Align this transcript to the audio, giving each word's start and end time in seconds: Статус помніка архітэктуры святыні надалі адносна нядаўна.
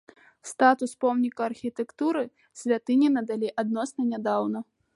Статус 0.51 0.93
помніка 1.05 1.41
архітэктуры 1.49 2.23
святыні 2.63 3.11
надалі 3.19 3.53
адносна 3.65 4.01
нядаўна. 4.15 4.59